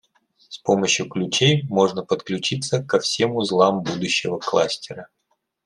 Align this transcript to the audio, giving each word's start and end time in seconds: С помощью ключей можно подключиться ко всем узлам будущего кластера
С 0.49 0.57
помощью 0.57 1.07
ключей 1.07 1.61
можно 1.69 2.03
подключиться 2.03 2.83
ко 2.83 2.97
всем 2.99 3.35
узлам 3.35 3.83
будущего 3.83 4.39
кластера 4.39 5.09